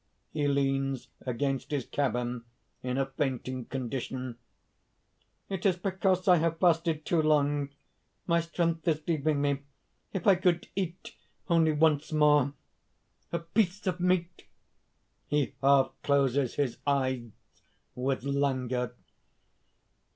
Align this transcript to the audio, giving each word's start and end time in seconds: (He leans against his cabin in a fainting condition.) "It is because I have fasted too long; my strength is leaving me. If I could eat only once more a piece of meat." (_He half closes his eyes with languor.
(He 0.31 0.47
leans 0.47 1.09
against 1.27 1.69
his 1.69 1.85
cabin 1.85 2.43
in 2.81 2.97
a 2.97 3.05
fainting 3.05 3.65
condition.) 3.65 4.39
"It 5.47 5.63
is 5.63 5.75
because 5.77 6.27
I 6.27 6.37
have 6.37 6.57
fasted 6.57 7.05
too 7.05 7.21
long; 7.21 7.69
my 8.25 8.39
strength 8.41 8.87
is 8.87 9.03
leaving 9.07 9.39
me. 9.41 9.59
If 10.11 10.25
I 10.25 10.33
could 10.33 10.69
eat 10.75 11.15
only 11.49 11.71
once 11.73 12.11
more 12.11 12.55
a 13.31 13.37
piece 13.37 13.85
of 13.85 13.99
meat." 13.99 14.47
(_He 15.31 15.53
half 15.61 15.91
closes 16.01 16.55
his 16.55 16.79
eyes 16.87 17.29
with 17.93 18.23
languor. 18.23 18.95